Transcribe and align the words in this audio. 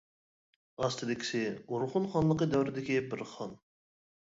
ئاستىدىكىسى 0.83 1.43
ئورخۇن 1.67 2.11
خانلىقى 2.17 2.51
دەۋرىدىكى 2.59 3.01
بىر 3.13 3.27
خان. 3.35 3.61